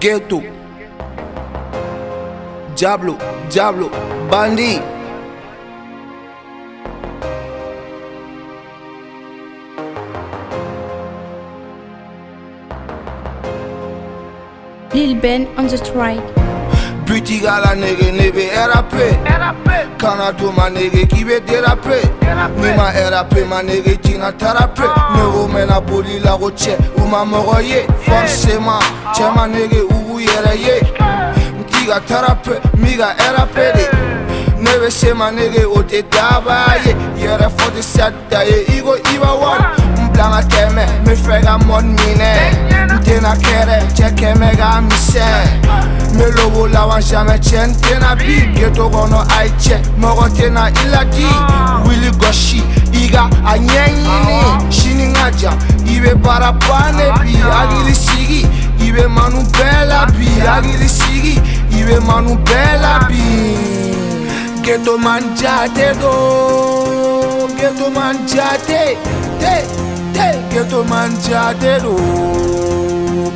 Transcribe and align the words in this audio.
Ghetto. 0.00 0.40
Diablo, 2.74 3.18
Diablo, 3.50 3.90
Bandi. 4.30 4.80
Lil 14.94 15.20
Ben 15.20 15.46
on 15.58 15.66
the 15.66 15.76
strike. 15.76 16.24
Butigala 17.04 17.76
nigga, 17.76 18.10
nigga, 18.10 18.48
RAP. 18.72 19.69
Kana 20.00 20.32
to 20.32 20.50
ma 20.52 20.70
nigga, 20.70 21.06
qui 21.08 21.24
veut 21.24 21.40
déraper. 21.40 22.00
Ni 22.56 22.72
ma 22.74 22.90
RAP, 22.90 23.34
ma 23.46 23.60
nigga, 23.60 23.94
tina 24.00 24.32
tarape. 24.32 24.88
Nego 25.14 25.46
mena 25.46 25.78
boli 25.78 26.18
la 26.20 26.36
roche, 26.36 26.74
ou 26.96 27.06
ma 27.06 27.22
moro 27.22 27.60
ye. 27.60 27.86
Forcément, 28.00 28.80
che 29.14 29.24
ma 29.34 29.46
nigga, 29.46 29.82
ou 29.90 30.18
yere 30.18 30.56
ye. 30.56 30.80
Mtiga 31.58 32.00
tarape, 32.00 32.60
miga 32.78 33.14
RAP 33.18 33.54
de. 33.54 33.88
Nebe 34.58 34.90
se 34.90 35.12
ma 35.12 35.30
nigga, 35.30 35.66
o 35.68 35.82
te 35.82 36.02
daba 36.08 36.76
ye. 36.82 36.96
Yere 37.16 37.50
fote 37.58 37.82
sata 37.82 38.42
ye, 38.42 38.64
igo 38.78 38.96
iba 39.14 39.34
wan. 39.34 39.60
Mblanga 40.08 40.42
teme, 40.48 40.86
me 41.04 41.14
frega 41.14 41.58
mon 41.58 41.84
mine. 41.84 42.32
Mtena 42.94 43.36
kere, 43.36 43.86
che 43.94 44.14
keme 44.14 44.56
ga 44.56 44.80
mise. 44.80 45.99
Me 46.12 46.30
lobo 46.36 46.66
lawan 46.66 47.00
jamais 47.00 47.38
tienne 47.38 47.74
tena 47.80 48.14
bi 48.14 48.50
Ghetto 48.54 48.88
kono 48.88 49.24
ai 49.38 49.50
che 49.58 49.80
Mogo 49.96 50.28
tena 50.28 50.70
ila 50.84 51.04
di 51.04 51.26
Willy 51.84 52.10
goshi 52.18 52.62
Iga 52.92 53.28
a 53.44 53.56
nyenyini 53.56 54.70
Shini 54.70 55.06
ngaja. 55.06 55.52
Ibe 55.86 56.14
para 56.22 56.52
pane 56.52 57.12
bi 57.22 57.36
Agili 57.42 57.94
sigi. 57.94 58.46
Ibe 58.78 59.06
manu 59.08 59.42
bela 59.52 60.06
bi 60.06 60.26
Agili 60.46 60.88
sigi. 60.88 61.40
Ibe 61.70 62.00
manu 62.00 62.36
bela 62.44 63.06
bi. 63.08 63.20
Ghetto 64.62 64.98
Man 64.98 65.34
Djaté 65.34 65.94
do. 66.00 67.48
Ghetto 67.56 67.90
Man 67.90 68.16
Djaté 68.26 68.96
Te 69.38 69.64
Te. 70.12 70.38
Ghetto 70.50 70.84
Man 70.84 71.16
Djaté 71.18 71.80
do. 71.80 71.96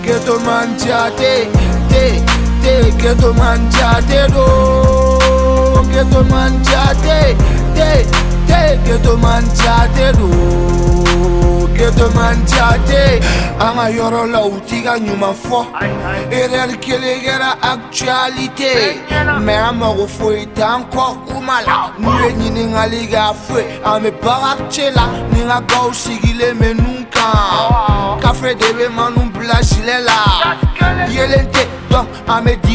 Ghetto 0.02 0.38
Man 0.40 0.76
Djaté 0.76 1.48
Te 1.88 2.22
Te 2.24 2.33
Ghetto 3.04 3.34
Te 8.54 8.78
Ghetto 8.82 9.16
mangiate 9.18 10.12
do 10.16 11.68
Ghetto 11.76 12.08
mangiate 12.14 13.20
Anga 13.60 13.90
yɔrɔ 13.90 14.22
la 14.32 14.40
actualité. 17.60 18.72
Mɛ 19.38 19.54
an 19.68 19.78
mago 19.78 20.06
foyi 20.06 20.46
t'an 20.54 20.84
kɔ 20.90 21.26
kuma 21.26 21.60
la 21.66 21.92
n'u 21.98 22.10
ye 22.22 22.30
ɲiningali 22.32 23.06
k'a 23.10 23.34
la 24.96 25.06
ni 25.30 25.40
n 25.42 25.48
ka 25.48 25.60
gaw 25.68 25.90
sigilen 25.92 26.56
bɛ 26.58 26.70
kafe 28.22 28.54
de 28.58 28.88
manu 28.88 29.30
bila 29.30 29.60
la 30.00 30.16
yelen 31.10 31.46
nege 32.44 32.73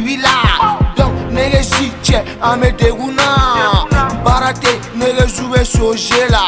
si 2.19 2.25
cɛ 2.25 2.41
an 2.41 2.59
bɛ 2.61 2.71
degun 2.77 3.15
na 3.15 3.85
baara 4.23 4.53
tɛ 4.53 4.69
negezu 4.95 5.43
bɛ 5.49 5.65
soze 5.65 6.29
la 6.29 6.43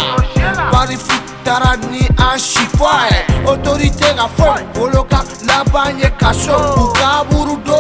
bari 0.72 0.98
fu 0.98 1.16
taara 1.44 1.78
ni 1.90 2.08
an 2.18 2.40
si 2.40 2.60
fɔ 2.78 2.86
a 2.86 3.08
ye 3.10 3.46
autorité 3.46 4.16
ka 4.16 4.28
fɔ 4.38 4.74
bolo 4.74 5.04
ka 5.04 5.24
laban 5.46 6.00
ye 6.00 6.10
kaso 6.20 6.56
u 6.78 6.94
ka 6.94 7.24
buru 7.30 7.58
do 7.64 7.78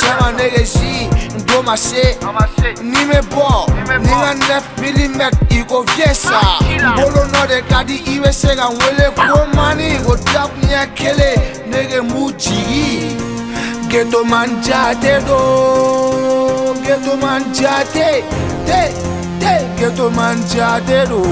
cɛ 0.00 0.20
ma 0.20 0.30
nege 0.32 0.66
si 0.66 1.08
n 1.36 1.44
do 1.46 1.62
ma 1.62 1.74
se 1.76 2.18
ni 2.82 3.04
bɛ 3.10 3.20
bɔ 3.32 4.00
ni 4.00 4.10
ka 4.10 4.34
9 4.34 4.62
mm 4.78 5.20
i 5.50 5.64
ko 5.64 5.84
fiyɛ 5.84 6.14
sa 6.14 6.58
n 6.60 6.94
bolo 6.96 7.24
nɔ 7.32 7.48
de 7.48 7.62
ka 7.68 7.82
di 7.82 8.02
i 8.06 8.18
bɛ 8.18 8.32
se 8.32 8.54
ka 8.56 8.68
n 8.68 8.78
wele 8.78 9.10
ko 9.16 9.46
mani 9.54 9.98
o 10.06 10.16
dakuɲɛ 10.16 10.94
kelen 10.94 11.36
nege 11.70 12.00
m'u 12.02 12.32
jigi 12.32 13.16
Ghetto 13.92 14.24
mangiate 14.24 15.20
que 16.92 16.98
tu 16.98 17.16
mangiate, 17.16 18.22
te, 18.66 18.92
te, 19.40 19.66
que 19.78 19.90
tu 19.96 20.10
mangiate, 20.10 21.06
ro, 21.06 21.22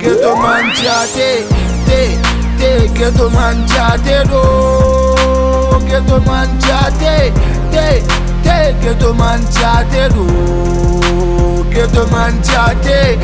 que 0.00 0.10
tu 0.10 0.36
mangiate, 0.36 1.46
te, 1.86 2.18
te, 2.58 2.92
que 2.92 3.12
tu 3.12 3.30
mangiate, 3.30 4.24
ro, 4.24 5.78
que 5.86 6.00
tu 6.00 6.20
mangiate, 6.22 7.32
te, 7.70 8.02
te, 8.42 8.74
que 8.80 8.94
tu 8.94 9.14
mangiate, 9.14 10.08
ro, 10.08 11.64
que 11.70 11.86
tu 11.86 12.06
mangiate. 12.08 13.18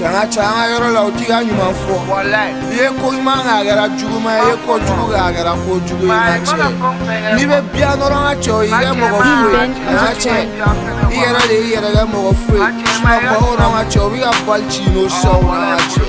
Canga 0.00 0.24
canga 0.32 0.64
yɔrɔ 0.72 0.88
la 0.94 1.00
o 1.04 1.10
t'i 1.10 1.26
ka 1.26 1.42
ɲuman 1.44 1.74
fɔ. 1.76 1.94
I 2.24 2.72
ye 2.72 2.86
ko 2.88 3.06
ɲuman 3.12 3.38
k'a 3.44 3.60
kɛra 3.66 3.84
juguman 3.98 4.32
ye 4.32 4.40
i 4.40 4.48
ye 4.48 4.56
ko 4.64 4.78
jugu 4.80 5.04
k'a 5.12 5.28
kɛra 5.36 5.52
ko 5.60 5.76
jugu 5.84 6.04
ye 6.08 6.08
n 6.08 6.40
ka 6.40 6.56
cɛ 6.56 6.68
n'i 7.36 7.44
bɛ 7.44 7.58
biya 7.70 7.92
dɔrɔn 8.00 8.22
ka 8.24 8.34
cɛ 8.40 8.50
o 8.50 8.62
i 8.64 8.70
kɛ 8.80 8.90
mɔgɔ 8.96 9.18
foyi 9.20 9.68
n 9.68 9.96
ka 10.00 10.12
cɛ 10.22 10.34
i 11.04 11.16
yɛrɛ 11.20 11.42
de 11.48 11.56
y'i 11.60 11.68
yɛrɛ 11.76 11.90
kɛ 11.92 12.02
mɔgɔ 12.12 12.32
foyi 12.40 12.64
sinɔn 12.96 13.20
kɔrɔw 13.28 13.52
n'an 13.60 13.72
ka 13.76 13.82
cɛ 13.92 13.98
o 14.00 14.08
bɛ 14.08 14.18
ka 14.24 14.32
bali 14.46 14.64
ci 14.70 14.82
n'o 14.88 15.04
sɛw 15.20 15.40
n'an 15.52 15.76
ka 15.76 15.84
cɛ 15.92 16.04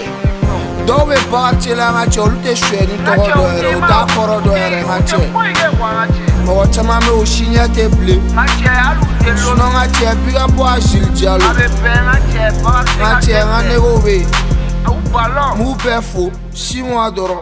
dɔw 0.88 1.02
bɛ 1.09 1.16
bagan 1.31 1.75
la 1.75 1.85
an 1.88 1.96
ka 2.00 2.03
cɛ 2.08 2.19
olu 2.23 2.38
tɛ 2.40 2.52
suɲɛ 2.63 2.84
ni 2.88 2.96
tɔgɔ 3.03 3.25
dɔ 3.35 3.44
yɛrɛ 3.52 3.72
o 3.75 3.79
t'a 3.91 4.00
kɔrɔ 4.16 4.35
dɔ 4.46 4.53
yɛrɛ 4.56 4.79
ka 4.88 4.97
cɛ 5.09 5.19
mɔgɔ 6.47 6.63
caman 6.73 7.00
bɛ 7.03 7.12
o 7.12 7.25
si 7.25 7.44
ɲɛ 7.44 7.68
tɛ 7.75 7.84
bilen 7.91 8.23
Sinon 9.22 9.70
nga 9.74 9.86
tye 9.88 10.12
pi 10.26 10.32
ka 10.34 10.46
po 10.56 10.66
a 10.66 10.80
jil 10.80 11.06
djalo 11.14 11.46
Nga 12.98 13.12
tye 13.22 13.40
nga 13.46 13.59
negowe 13.70 14.18
Mou 15.58 15.76
pe 15.76 16.02
fo, 16.02 16.32
si 16.54 16.82
mwa 16.84 17.12
doron 17.12 17.40